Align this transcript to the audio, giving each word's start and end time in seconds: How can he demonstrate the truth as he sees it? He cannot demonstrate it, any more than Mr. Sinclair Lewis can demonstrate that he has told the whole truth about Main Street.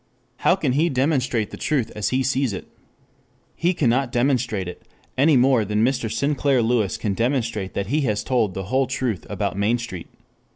How 0.37 0.55
can 0.55 0.71
he 0.71 0.89
demonstrate 0.89 1.51
the 1.51 1.57
truth 1.57 1.91
as 1.95 2.09
he 2.09 2.23
sees 2.23 2.53
it? 2.53 2.67
He 3.55 3.71
cannot 3.75 4.11
demonstrate 4.11 4.67
it, 4.67 4.81
any 5.15 5.37
more 5.37 5.63
than 5.63 5.85
Mr. 5.85 6.11
Sinclair 6.11 6.63
Lewis 6.63 6.97
can 6.97 7.13
demonstrate 7.13 7.75
that 7.75 7.85
he 7.85 8.01
has 8.01 8.23
told 8.23 8.55
the 8.55 8.63
whole 8.63 8.87
truth 8.87 9.27
about 9.29 9.59
Main 9.59 9.77
Street. 9.77 10.07